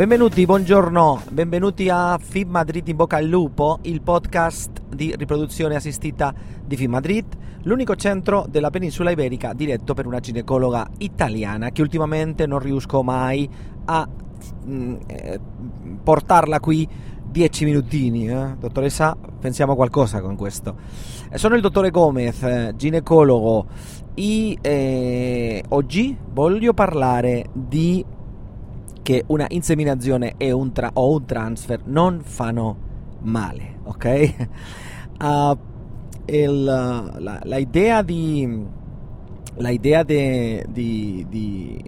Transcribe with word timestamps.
Benvenuti, 0.00 0.46
buongiorno, 0.46 1.24
benvenuti 1.30 1.90
a 1.90 2.16
FIB 2.16 2.48
Madrid 2.48 2.88
in 2.88 2.96
bocca 2.96 3.18
al 3.18 3.26
lupo, 3.26 3.80
il 3.82 4.00
podcast 4.00 4.80
di 4.88 5.14
riproduzione 5.14 5.74
assistita 5.74 6.32
di 6.64 6.74
FIB 6.74 6.88
Madrid, 6.88 7.26
l'unico 7.64 7.94
centro 7.96 8.46
della 8.48 8.70
penisola 8.70 9.10
iberica 9.10 9.52
diretto 9.52 9.92
per 9.92 10.06
una 10.06 10.18
ginecologa 10.18 10.88
italiana 11.00 11.68
che 11.68 11.82
ultimamente 11.82 12.46
non 12.46 12.60
riesco 12.60 13.02
mai 13.02 13.46
a 13.84 14.08
mm, 14.66 14.96
eh, 15.06 15.40
portarla 16.02 16.60
qui 16.60 16.88
10 17.30 17.64
minutini, 17.66 18.26
eh? 18.30 18.56
dottoressa, 18.58 19.14
pensiamo 19.38 19.72
a 19.72 19.76
qualcosa 19.76 20.22
con 20.22 20.34
questo. 20.34 20.76
Eh, 21.28 21.36
sono 21.36 21.56
il 21.56 21.60
dottore 21.60 21.90
Gomez, 21.90 22.42
eh, 22.42 22.72
ginecologo, 22.74 23.66
e 24.14 24.56
eh, 24.62 25.62
oggi 25.68 26.16
voglio 26.32 26.72
parlare 26.72 27.50
di 27.52 28.02
che 29.02 29.24
una 29.28 29.46
inseminazione 29.48 30.34
un 30.38 30.72
tra- 30.72 30.90
o 30.94 31.12
un 31.12 31.24
transfer 31.24 31.80
non 31.84 32.20
fanno 32.22 32.76
male, 33.20 33.78
ok? 33.84 34.34
Uh, 35.20 35.58
il, 36.32 36.64
la, 36.64 37.40
la, 37.42 37.56
idea 37.56 38.02
di 38.02 38.78
la 39.56 39.70
idea 39.70 40.02
di, 40.02 40.62
di, 40.68 41.26
di, 41.28 41.82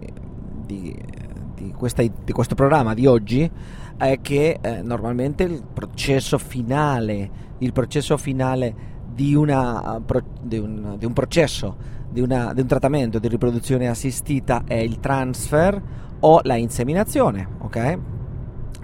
di, 0.65 1.73
questa, 1.75 2.03
di 2.03 2.31
questo 2.31 2.55
programma 2.55 2.93
di 2.93 3.05
oggi 3.05 3.49
è 3.97 4.19
che 4.21 4.59
eh, 4.61 4.81
normalmente 4.81 5.43
il 5.43 5.63
processo 5.71 6.37
finale, 6.37 7.29
il 7.59 7.71
processo 7.71 8.17
finale 8.17 8.91
di, 9.13 9.35
una, 9.35 10.01
di, 10.41 10.57
un, 10.57 10.97
un 11.05 11.13
processo, 11.13 11.75
di, 12.09 12.21
una, 12.21 12.53
di 12.53 12.61
un 12.61 12.67
trattamento 12.67 13.19
di 13.19 13.27
riproduzione 13.27 13.87
assistita 13.87 14.63
è 14.65 14.75
il 14.75 14.99
transfer 14.99 15.81
o 16.25 16.39
la 16.43 16.55
inseminazione, 16.55 17.47
ok? 17.59 17.99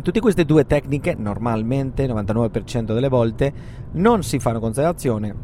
Tutte 0.02 0.20
queste 0.20 0.46
due 0.46 0.66
tecniche 0.66 1.16
normalmente, 1.18 2.08
99% 2.08 2.94
delle 2.94 3.10
volte, 3.10 3.54
non 3.94 4.24
si 4.24 4.40
fanno 4.40 4.60
considerazione, 4.60 5.36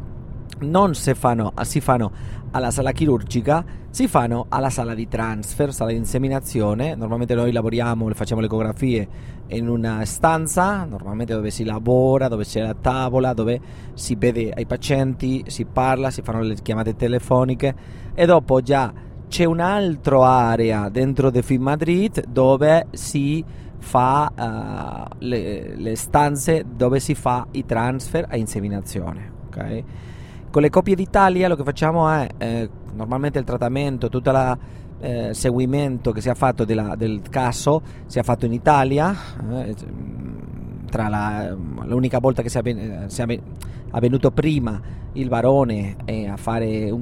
non 0.60 0.94
si 0.94 1.12
fanno, 1.14 1.52
si 1.62 1.80
fanno 1.80 2.10
alla 2.52 2.70
sala 2.70 2.92
chirurgica, 2.92 3.64
si 3.90 4.08
fanno 4.08 4.46
alla 4.48 4.70
sala 4.70 4.94
di 4.94 5.08
transfer, 5.08 5.72
sala 5.72 5.90
di 5.90 5.96
inseminazione. 5.96 6.94
Normalmente 6.94 7.34
noi 7.34 7.52
lavoriamo, 7.52 8.08
facciamo 8.14 8.40
le 8.40 8.46
ecografie 8.46 9.08
in 9.48 9.68
una 9.68 10.04
stanza, 10.04 10.84
normalmente 10.84 11.34
dove 11.34 11.50
si 11.50 11.64
lavora, 11.64 12.28
dove 12.28 12.44
c'è 12.44 12.62
la 12.62 12.74
tavola, 12.74 13.34
dove 13.34 13.60
si 13.94 14.16
vede 14.16 14.52
ai 14.52 14.66
pazienti, 14.66 15.44
si 15.48 15.64
parla, 15.66 16.10
si 16.10 16.22
fanno 16.22 16.40
le 16.42 16.54
chiamate 16.54 16.94
telefoniche 16.94 17.74
e 18.14 18.26
dopo 18.26 18.60
già 18.60 18.92
c'è 19.28 19.44
un'altra 19.44 20.26
area 20.26 20.88
dentro 20.88 21.30
The 21.30 21.42
Film 21.42 21.62
Madrid 21.62 22.24
dove 22.26 22.86
si 22.92 23.44
fa 23.78 24.32
uh, 24.34 25.14
le, 25.18 25.76
le, 25.76 25.96
stanze 25.96 26.64
dove 26.68 26.98
si 26.98 27.14
fa 27.14 27.46
i 27.52 27.64
transfer 27.64 28.26
a 28.28 28.36
inseminazione. 28.36 29.30
Okay? 29.46 29.84
Con 30.50 30.62
le 30.62 30.70
coppie 30.70 30.94
d'Italia 30.94 31.48
lo 31.48 31.56
che 31.56 31.64
facciamo 31.64 32.08
è 32.10 32.28
eh, 32.38 32.68
normalmente 32.94 33.38
il 33.38 33.44
trattamento, 33.44 34.08
tutto 34.08 34.30
il 34.30 34.58
eh, 35.00 35.34
seguimento 35.34 36.12
che 36.12 36.20
si 36.20 36.28
è 36.28 36.34
fatto 36.34 36.64
della, 36.64 36.94
del 36.96 37.20
caso 37.28 37.82
si 38.06 38.18
è 38.18 38.22
fatto 38.22 38.46
in 38.46 38.52
Italia. 38.52 39.14
Eh, 39.50 39.74
tra 40.96 41.08
la, 41.08 41.54
l'unica 41.84 42.20
volta 42.20 42.40
che 42.40 42.48
si 42.48 42.56
è, 42.56 43.04
si 43.06 43.20
è 43.20 43.40
avvenuto 43.90 44.30
prima 44.30 44.80
il 45.12 45.28
barone 45.28 45.96
è 46.06 46.24
a 46.24 46.36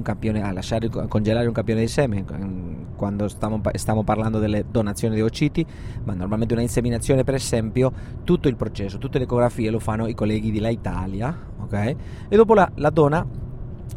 campione, 0.01 0.41
a 0.41 0.51
lasciare 0.51 0.89
a 0.93 1.07
congelare 1.07 1.47
un 1.47 1.53
campione 1.53 1.79
di 1.79 1.87
seme 1.87 2.25
quando 2.95 3.29
stiamo, 3.29 3.61
stiamo 3.73 4.03
parlando 4.03 4.39
delle 4.39 4.65
donazioni 4.69 5.15
di 5.15 5.21
ociti, 5.21 5.65
ma 6.03 6.13
normalmente 6.13 6.53
una 6.53 6.63
inseminazione 6.63 7.23
per 7.23 7.35
esempio, 7.35 7.91
tutto 8.25 8.49
il 8.49 8.57
processo, 8.57 8.97
tutte 8.97 9.17
le 9.17 9.23
ecografie 9.23 9.69
lo 9.69 9.79
fanno 9.79 10.07
i 10.07 10.13
colleghi 10.13 10.51
di 10.51 10.59
La 10.59 10.69
Italia, 10.69 11.33
ok? 11.61 11.95
E 12.27 12.35
dopo 12.35 12.53
la, 12.53 12.69
la 12.75 12.89
donna 12.89 13.25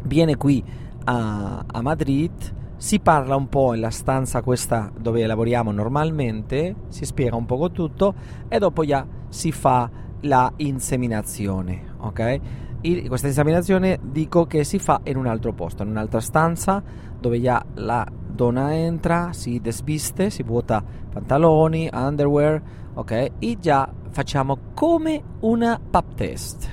viene 0.03 0.37
qui 0.37 0.63
a, 1.05 1.63
a 1.65 1.81
Madrid 1.81 2.31
si 2.79 3.01
parla 3.01 3.35
un 3.35 3.49
po' 3.49 3.71
nella 3.71 3.89
stanza 3.89 4.41
questa 4.41 4.89
dove 4.97 5.25
lavoriamo 5.25 5.69
normalmente, 5.69 6.75
si 6.87 7.03
spiega 7.03 7.35
un 7.35 7.45
po' 7.45 7.71
tutto 7.71 8.13
e 8.47 8.57
dopo 8.57 8.85
già 8.85 9.05
si 9.27 9.51
fa 9.51 9.89
la 10.21 10.49
inseminazione, 10.55 11.95
ok? 11.97 12.39
E 12.79 13.05
questa 13.09 13.27
inseminazione 13.27 13.99
dico 14.01 14.45
che 14.45 14.63
si 14.63 14.79
fa 14.79 15.01
in 15.03 15.17
un 15.17 15.27
altro 15.27 15.51
posto, 15.51 15.83
in 15.83 15.89
un'altra 15.89 16.21
stanza 16.21 16.81
dove 17.19 17.41
già 17.41 17.61
la 17.75 18.07
donna 18.09 18.73
entra, 18.73 19.33
si 19.33 19.59
desviste, 19.59 20.29
si 20.29 20.43
vuota 20.43 20.81
pantaloni, 21.11 21.89
underwear, 21.91 22.61
ok? 22.93 23.31
E 23.39 23.57
già 23.59 23.91
facciamo 24.11 24.57
come 24.73 25.21
una 25.41 25.77
pap 25.77 26.15
test, 26.15 26.69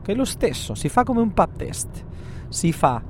che 0.00 0.12
è 0.12 0.14
lo 0.14 0.24
stesso, 0.24 0.74
si 0.74 0.88
fa 0.88 1.04
come 1.04 1.20
un 1.20 1.34
pap 1.34 1.58
test, 1.58 2.06
si 2.48 2.72
fa 2.72 3.02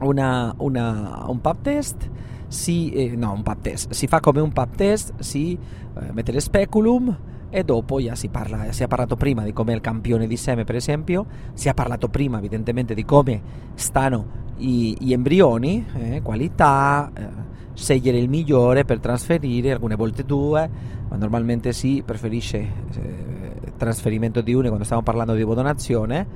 una, 0.00 0.54
una, 0.58 1.24
un 1.28 1.40
pap 1.40 1.62
test, 1.62 2.08
si, 2.48 2.90
eh, 2.92 3.16
no 3.16 3.32
un 3.32 3.42
pap 3.42 3.60
test, 3.60 3.92
si 3.92 4.06
fa 4.06 4.20
come 4.20 4.40
un 4.40 4.52
pap 4.52 4.74
test, 4.74 5.14
si 5.18 5.52
eh, 5.56 6.12
mette 6.12 6.32
le 6.32 6.40
speculum, 6.40 7.16
e 7.50 7.64
dopo 7.64 7.98
ya 7.98 8.14
si, 8.14 8.28
parla, 8.28 8.72
si 8.72 8.82
è 8.82 8.86
parlato 8.86 9.16
prima 9.16 9.42
di 9.42 9.52
come 9.52 9.72
il 9.72 9.80
campione 9.80 10.26
di 10.26 10.36
seme 10.36 10.64
per 10.64 10.76
esempio, 10.76 11.26
si 11.54 11.68
è 11.68 11.74
parlato 11.74 12.08
prima 12.08 12.38
evidentemente 12.38 12.94
di 12.94 13.04
come 13.04 13.40
stanno 13.74 14.46
gli 14.56 15.12
embrioni, 15.12 15.86
eh, 15.94 16.20
qualità, 16.20 17.10
eh, 17.14 17.26
scegliere 17.74 18.18
il 18.18 18.28
migliore 18.28 18.84
per 18.84 18.98
trasferire, 18.98 19.70
alcune 19.70 19.94
volte 19.94 20.24
due, 20.24 20.68
ma 21.08 21.16
normalmente 21.16 21.72
si 21.72 22.02
preferisce 22.04 22.58
eh, 22.58 23.72
trasferimento 23.76 24.40
di 24.40 24.52
uno 24.52 24.66
quando 24.66 24.84
stiamo 24.84 25.02
parlando 25.02 25.34
di 25.34 25.44
donazione 25.44 26.26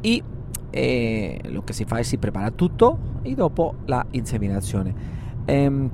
e, 0.00 0.22
e 0.70 1.40
lo 1.46 1.62
che 1.62 1.72
si 1.72 1.84
fa 1.84 1.98
è 1.98 2.02
si 2.02 2.18
prepara 2.18 2.50
tutto 2.50 2.98
e 3.22 3.34
dopo 3.34 3.74
la 3.86 4.04
inseminazione. 4.10 4.94
Ehm, 5.44 5.90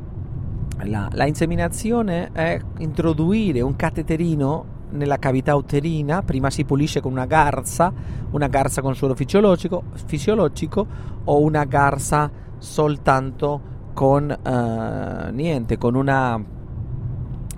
la, 0.85 1.09
la 1.13 1.27
inseminazione 1.27 2.31
è 2.33 2.61
introdurre 2.79 3.61
un 3.63 3.77
cateterino 3.77 4.75
nella 4.91 5.19
cavità 5.19 5.55
uterina, 5.55 6.23
prima 6.23 6.51
si 6.51 6.65
pulisce 6.65 7.01
con 7.01 7.13
una 7.13 7.27
garza, 7.27 7.93
una 8.31 8.47
garza 8.47 8.83
con 8.83 8.95
suolo 8.95 9.15
fisiologico, 9.15 9.85
fisiologico 10.07 10.87
o 11.25 11.41
una 11.41 11.65
garza 11.65 12.31
soltanto 12.59 13.75
con 13.95 14.31
uh, 14.31 15.33
niente, 15.33 15.79
con 15.79 15.95
una 15.95 16.55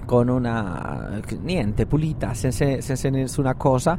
con 0.05 0.29
una 0.29 1.21
niente 1.43 1.85
pulita, 1.85 2.33
senza, 2.33 2.81
senza 2.81 3.11
nessuna 3.11 3.55
cosa. 3.57 3.99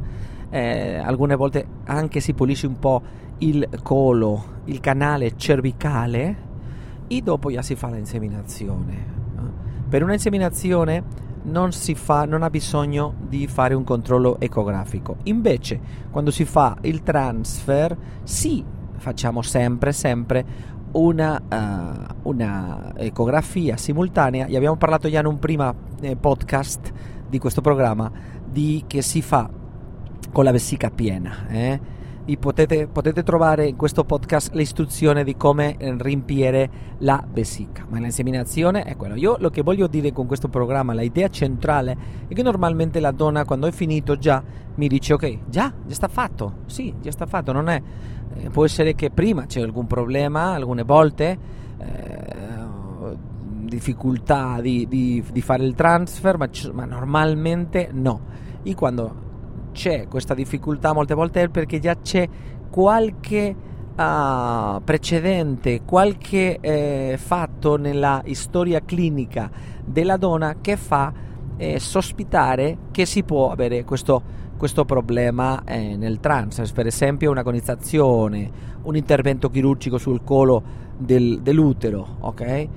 Eh, 0.50 0.96
alcune 0.96 1.36
volte 1.36 1.66
anche 1.84 2.20
si 2.20 2.34
pulisce 2.34 2.66
un 2.66 2.78
po' 2.78 3.02
il 3.38 3.68
colo, 3.82 4.44
il 4.64 4.80
canale 4.80 5.36
cervicale 5.36 6.48
e 7.06 7.22
dopo 7.22 7.50
già 7.50 7.62
si 7.62 7.74
fa 7.74 7.88
l'inseminazione. 7.88 9.18
Per 9.88 10.02
una 10.02 10.12
inseminazione 10.12 11.02
non, 11.42 11.72
fa, 11.72 12.24
non 12.24 12.42
ha 12.42 12.50
bisogno 12.50 13.14
di 13.26 13.46
fare 13.46 13.74
un 13.74 13.84
controllo 13.84 14.38
ecografico. 14.38 15.16
Invece, 15.24 15.80
quando 16.10 16.30
si 16.30 16.44
fa 16.44 16.76
il 16.82 17.02
transfer, 17.02 17.96
sì, 18.22 18.64
facciamo 18.96 19.42
sempre, 19.42 19.92
sempre 19.92 20.44
una, 20.92 21.40
uh, 21.40 22.28
una 22.28 22.92
ecografia 22.96 23.76
simultanea. 23.76 24.46
E 24.46 24.56
abbiamo 24.56 24.76
parlato 24.76 25.08
già 25.08 25.20
in 25.20 25.26
un 25.26 25.38
primo 25.38 25.74
eh, 26.00 26.16
podcast 26.16 26.92
di 27.28 27.38
questo 27.38 27.60
programma 27.60 28.10
di 28.44 28.84
che 28.86 29.02
si 29.02 29.22
fa 29.22 29.48
con 30.32 30.44
la 30.44 30.52
vesica 30.52 30.90
piena. 30.90 31.46
Eh? 31.48 31.98
potete, 32.38 32.86
potete, 32.86 33.22
trovare 33.22 33.66
in 33.66 33.76
questo 33.76 34.04
podcast 34.04 34.54
l'istruzione 34.54 35.24
di 35.24 35.36
come 35.36 35.76
riempire 35.78 36.70
la 36.98 37.24
vesica. 37.28 37.84
Ma 37.88 37.98
l'inseminazione 37.98 38.84
è 38.84 38.96
quello. 38.96 39.14
Io 39.14 39.36
lo 39.38 39.50
che 39.50 39.62
voglio 39.62 39.86
dire 39.86 40.12
con 40.12 40.26
questo 40.26 40.48
programma, 40.48 40.94
la 40.94 41.02
idea 41.02 41.28
centrale 41.28 41.96
è 42.28 42.34
che 42.34 42.42
normalmente 42.42 43.00
la 43.00 43.10
donna 43.10 43.44
quando 43.44 43.66
è 43.66 43.72
finito 43.72 44.16
già 44.16 44.42
mi 44.76 44.86
dice 44.86 45.14
ok, 45.14 45.38
già, 45.48 45.72
già 45.86 45.94
sta 45.94 46.08
fatto. 46.08 46.58
Sì, 46.66 46.94
già 47.00 47.10
sta 47.10 47.26
fatto. 47.26 47.52
Non 47.52 47.68
è, 47.68 47.82
eh, 48.34 48.50
può 48.50 48.64
essere 48.64 48.94
che 48.94 49.10
prima 49.10 49.46
c'è 49.46 49.60
algún 49.60 49.86
problema, 49.86 50.52
alcune 50.52 50.82
volte. 50.84 51.38
Eh, 51.78 52.38
difficoltà 53.70 54.60
di, 54.60 54.88
di, 54.88 55.22
di, 55.30 55.40
fare 55.40 55.64
il 55.64 55.74
transfer, 55.74 56.36
ma, 56.36 56.48
ma 56.72 56.84
normalmente 56.84 57.90
no. 57.92 58.20
E 58.62 58.74
quando 58.74 59.29
c'è 59.80 60.08
questa 60.08 60.34
difficoltà 60.34 60.92
molte 60.92 61.14
volte 61.14 61.40
è 61.40 61.48
perché 61.48 61.78
già 61.78 61.96
c'è 61.96 62.28
qualche 62.68 63.56
uh, 63.96 64.82
precedente, 64.84 65.80
qualche 65.86 66.58
eh, 66.60 67.16
fatto 67.16 67.78
nella 67.78 68.22
storia 68.32 68.82
clinica 68.84 69.50
della 69.82 70.18
donna 70.18 70.56
che 70.60 70.76
fa 70.76 71.10
eh, 71.56 71.80
sospitare 71.80 72.76
che 72.90 73.06
si 73.06 73.22
può 73.22 73.50
avere 73.50 73.84
questo, 73.84 74.22
questo 74.58 74.84
problema 74.84 75.64
eh, 75.64 75.96
nel 75.96 76.20
trans, 76.20 76.70
per 76.72 76.86
esempio 76.86 77.30
un'agonizzazione, 77.30 78.50
un 78.82 78.96
intervento 78.96 79.48
chirurgico 79.48 79.96
sul 79.96 80.22
colo 80.22 80.62
del, 80.98 81.40
dell'utero, 81.40 82.16
ok? 82.20 82.68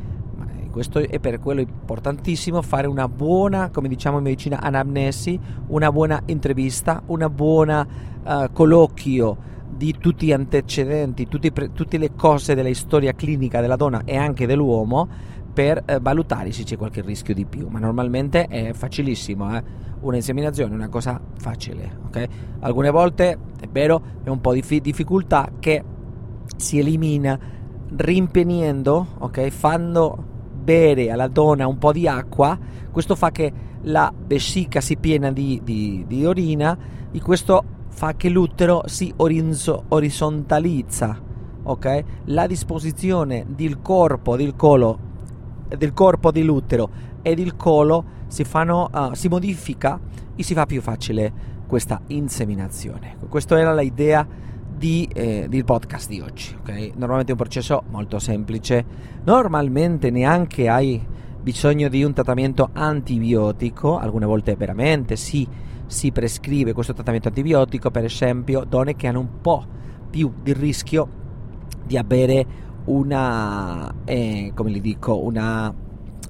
Questo 0.73 0.97
è 0.97 1.19
per 1.19 1.39
quello 1.39 1.61
importantissimo 1.61 2.59
fare 2.63 2.87
una 2.87 3.07
buona, 3.07 3.69
come 3.69 3.87
diciamo 3.87 4.17
in 4.17 4.23
medicina, 4.23 4.59
anamnesi, 4.59 5.39
una 5.67 5.91
buona 5.91 6.19
intervista, 6.25 7.03
una 7.05 7.29
buona 7.29 7.87
uh, 8.23 8.51
colloquio 8.51 9.37
di 9.69 9.95
tutti 9.99 10.25
gli 10.25 10.31
antecedenti, 10.31 11.27
tutti, 11.27 11.51
tutte 11.51 11.97
le 11.99 12.15
cose 12.15 12.55
della 12.55 12.73
storia 12.73 13.13
clinica 13.13 13.61
della 13.61 13.75
donna 13.75 14.01
e 14.03 14.17
anche 14.17 14.47
dell'uomo 14.47 15.07
per 15.53 15.83
eh, 15.85 15.99
valutare 15.99 16.51
se 16.51 16.63
c'è 16.63 16.75
qualche 16.75 17.03
rischio 17.03 17.35
di 17.35 17.45
più, 17.45 17.67
ma 17.67 17.77
normalmente 17.77 18.47
è 18.47 18.73
facilissimo, 18.73 19.55
eh? 19.55 19.63
una 19.99 20.15
inseminazione 20.15 20.71
è 20.71 20.75
una 20.75 20.89
cosa 20.89 21.21
facile, 21.37 21.99
ok? 22.07 22.27
Alcune 22.61 22.89
volte 22.89 23.37
è 23.59 23.67
vero, 23.71 24.01
è 24.23 24.29
un 24.29 24.41
po' 24.41 24.53
di 24.53 24.63
fi- 24.63 24.81
difficoltà 24.81 25.51
che 25.59 25.83
si 26.57 26.79
elimina 26.79 27.39
rimpienendo, 27.95 29.05
ok? 29.19 29.49
Fanno 29.49 30.31
bere 30.63 31.11
alla 31.11 31.27
donna 31.27 31.67
un 31.67 31.77
po' 31.77 31.91
di 31.91 32.07
acqua, 32.07 32.57
questo 32.91 33.15
fa 33.15 33.31
che 33.31 33.51
la 33.81 34.11
vescica 34.15 34.79
si 34.79 34.97
piena 34.97 35.31
di, 35.31 35.59
di, 35.63 36.05
di 36.07 36.25
orina 36.25 36.77
e 37.11 37.19
questo 37.21 37.63
fa 37.89 38.15
che 38.15 38.29
l'utero 38.29 38.83
si 38.85 39.13
orinzo, 39.17 39.83
orizzontalizza, 39.89 41.21
ok? 41.63 42.03
La 42.25 42.47
disposizione 42.47 43.45
del 43.47 43.81
corpo, 43.81 44.35
del 44.35 44.55
colo, 44.55 44.99
del 45.67 45.93
corpo 45.93 46.31
dell'utero 46.31 46.89
e 47.21 47.35
del 47.35 47.55
colo 47.55 48.05
si, 48.27 48.43
fanno, 48.43 48.89
uh, 48.91 49.13
si 49.13 49.27
modifica 49.27 49.99
e 50.35 50.43
si 50.43 50.53
fa 50.53 50.65
più 50.65 50.81
facile 50.81 51.51
questa 51.67 52.01
inseminazione. 52.07 53.17
Questa 53.29 53.59
era 53.59 53.73
l'idea 53.73 54.25
di, 54.77 55.07
eh, 55.13 55.47
del 55.49 55.63
podcast 55.63 56.09
di 56.09 56.19
oggi. 56.19 56.55
Okay? 56.61 56.93
Normalmente 56.95 57.31
è 57.31 57.35
un 57.35 57.41
processo 57.41 57.83
molto 57.89 58.19
semplice, 58.19 58.85
normalmente 59.23 60.09
neanche 60.09 60.67
hai 60.69 61.05
bisogno 61.41 61.89
di 61.89 62.03
un 62.03 62.13
trattamento 62.13 62.69
antibiotico, 62.73 63.97
alcune 63.97 64.25
volte 64.25 64.55
veramente 64.55 65.15
sì, 65.15 65.47
si 65.85 66.11
prescrive 66.11 66.73
questo 66.73 66.93
trattamento 66.93 67.27
antibiotico, 67.27 67.91
per 67.91 68.05
esempio 68.05 68.63
donne 68.63 68.95
che 68.95 69.07
hanno 69.07 69.19
un 69.19 69.41
po' 69.41 69.65
più 70.09 70.31
di 70.41 70.53
rischio 70.53 71.21
di 71.85 71.97
avere 71.97 72.45
una, 72.85 73.93
eh, 74.05 74.51
come 74.55 74.71
gli 74.71 74.81
dico, 74.81 75.23
una 75.23 75.73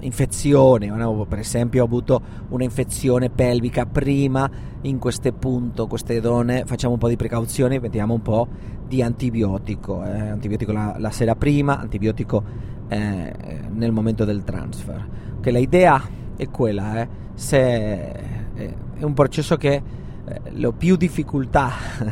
infezione, 0.04 0.92
per 1.28 1.38
esempio 1.38 1.82
ho 1.82 1.86
avuto 1.86 2.20
un'infezione 2.48 3.30
pelvica 3.30 3.86
prima 3.86 4.48
in 4.82 4.98
questo 4.98 5.32
punto, 5.32 5.86
queste 5.86 6.20
donne 6.20 6.64
facciamo 6.66 6.94
un 6.94 6.98
po' 6.98 7.08
di 7.08 7.16
precauzioni, 7.16 7.78
mettiamo 7.78 8.14
un 8.14 8.22
po' 8.22 8.48
di 8.86 9.02
antibiotico, 9.02 10.04
eh, 10.04 10.28
antibiotico 10.28 10.72
la, 10.72 10.96
la, 10.98 11.10
sera 11.10 11.34
prima, 11.34 11.78
antibiotico 11.78 12.42
eh, 12.88 13.32
nel 13.70 13.92
momento 13.92 14.24
del 14.24 14.44
transfer. 14.44 15.08
Che 15.40 15.50
la 15.50 15.58
idea 15.58 16.02
è 16.36 16.48
quella, 16.48 17.00
eh, 17.00 17.08
se 17.34 18.10
eh, 18.54 18.74
è 18.94 19.02
un 19.02 19.14
processo 19.14 19.56
che 19.56 19.82
eh, 20.26 20.40
la 20.52 20.72
più 20.72 20.96
difficoltà 20.96 21.70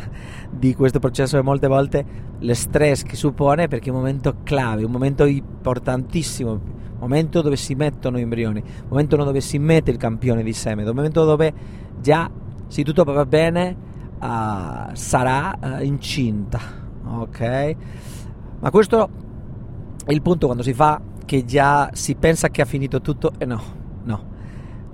di 0.51 0.75
questo 0.75 0.99
processo 0.99 1.39
è 1.39 1.43
molte 1.43 1.67
volte 1.67 2.05
lo 2.39 2.55
stress 2.55 3.03
che 3.03 3.17
suppone 3.17 3.69
perché 3.69 3.89
è 3.89 3.93
un 3.93 3.99
momento 3.99 4.37
clave, 4.43 4.85
un 4.85 4.91
momento 4.91 5.25
importantissimo, 5.25 6.61
momento 7.03 7.43
dove 7.43 7.57
si 7.57 7.75
mettono 7.75 8.17
gli 8.17 8.23
embrioni, 8.23 8.63
momento 8.89 9.17
dove 9.17 9.41
si 9.41 9.59
mette 9.59 9.91
il 9.91 9.97
campione 9.97 10.45
di 10.45 10.53
seme, 10.53 10.85
momento 10.85 11.25
dove 11.25 11.53
già 12.01 12.31
se 12.69 12.85
tutto 12.85 13.03
va 13.03 13.27
bene 13.27 13.77
uh, 14.21 14.95
sarà 14.95 15.59
uh, 15.61 15.83
incinta, 15.83 16.61
ok? 17.05 17.77
Ma 18.61 18.71
questo 18.71 19.09
è 20.05 20.13
il 20.13 20.23
punto 20.23 20.47
quando 20.47 20.63
si 20.63 20.73
fa 20.73 21.01
che 21.25 21.45
già 21.45 21.91
si 21.93 22.15
pensa 22.15 22.49
che 22.51 22.63
ha 22.63 22.67
finito 22.67 23.01
tutto 23.01 23.33
e 23.37 23.47
no, 23.47 23.63
no 24.05 24.31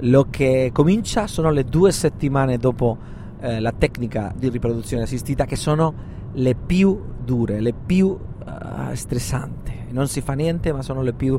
lo 0.02 0.28
che 0.30 0.70
comincia 0.72 1.26
sono 1.26 1.50
le 1.50 1.64
due 1.64 1.92
settimane 1.92 2.56
dopo 2.56 2.96
eh, 3.40 3.60
la 3.60 3.72
tecnica 3.72 4.32
di 4.34 4.48
riproduzione 4.48 5.02
assistita 5.02 5.44
che 5.44 5.56
sono 5.56 6.16
le 6.32 6.54
più 6.54 7.00
dure, 7.24 7.60
le 7.60 7.72
più 7.72 8.06
uh, 8.06 8.94
stressanti. 8.94 9.86
Non 9.90 10.06
si 10.08 10.20
fa 10.20 10.34
niente, 10.34 10.72
ma 10.72 10.82
sono 10.82 11.02
le 11.02 11.12
più 11.12 11.38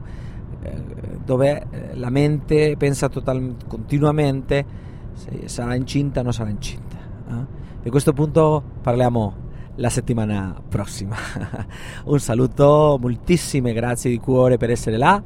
dove 1.24 1.68
eh, 1.70 1.96
la 1.96 2.10
mente 2.10 2.76
pensa 2.78 3.10
total- 3.10 3.56
continuamente 3.68 4.66
se 5.14 5.48
sarà 5.48 5.76
incinta 5.76 6.22
o 6.22 6.24
non 6.24 6.34
sarà 6.34 6.50
incinta. 6.50 6.98
Eh? 7.30 7.46
Di 7.84 7.90
questo 7.90 8.14
punto 8.14 8.62
parliamo 8.82 9.48
la 9.76 9.90
settimana 9.90 10.56
prossima. 10.68 11.16
Un 12.06 12.20
saluto, 12.20 12.98
moltissime 13.00 13.74
grazie 13.74 14.10
di 14.10 14.18
cuore 14.18 14.58
per 14.58 14.70
essere 14.70 14.98
là 14.98 15.22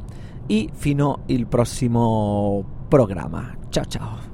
e 0.45 0.69
fino 0.73 1.19
al 1.29 1.47
prossimo 1.47 2.63
programma. 2.87 3.55
Ciao 3.69 3.85
ciao. 3.85 4.32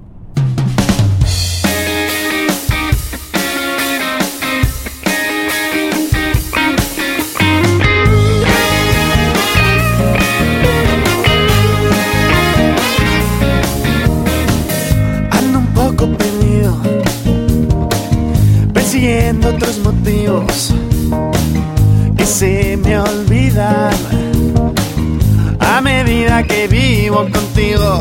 A 26.20 26.42
medida 26.42 26.44
que 26.44 26.68
vivo 26.68 27.28
contigo. 27.32 28.00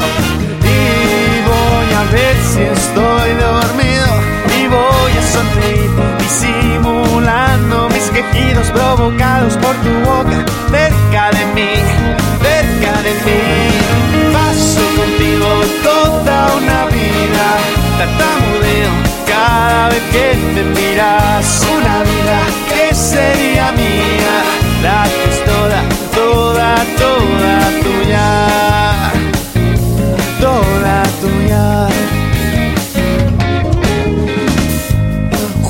A 1.98 2.04
ver 2.12 2.36
si 2.44 2.62
estoy 2.62 3.30
dormido. 3.34 4.06
Y 4.58 4.66
voy 4.66 5.12
a 5.18 5.22
sonreír 5.22 5.90
disimulando 6.18 7.88
mis 7.90 8.10
quejidos 8.10 8.70
provocados 8.70 9.56
por 9.56 9.74
tu 9.76 9.92
boca. 10.08 10.44
Cerca 10.70 11.30
de 11.30 11.46
mí, 11.54 11.70
cerca 12.40 13.02
de 13.02 13.12
mí. 13.24 13.57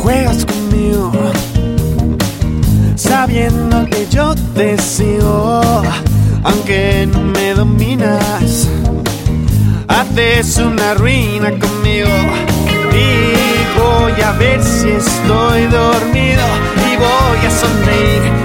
Juegas 0.09 0.47
conmigo, 0.47 1.13
sabiendo 2.97 3.85
que 3.91 4.07
yo 4.09 4.35
te 4.55 4.79
sigo, 4.79 5.61
aunque 6.45 7.07
no 7.13 7.21
me 7.21 7.53
dominas. 7.53 8.71
Haces 9.87 10.57
una 10.57 10.95
ruina 10.95 11.51
conmigo 11.51 12.09
y 12.91 13.79
voy 13.79 14.23
a 14.23 14.33
ver 14.39 14.65
si 14.65 14.89
estoy 14.89 15.67
dormido 15.67 16.45
y 16.91 16.97
voy 16.97 17.47
a 17.47 17.51
sonreír 17.51 18.38